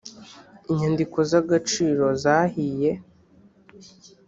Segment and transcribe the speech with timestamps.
[0.71, 2.91] i nyandiko z’ agaciro zahiye.